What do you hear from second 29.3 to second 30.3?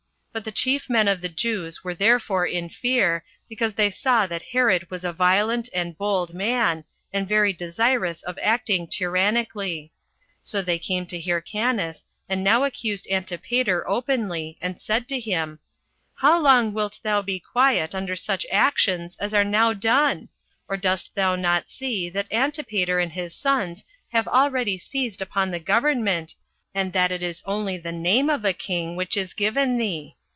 given thee?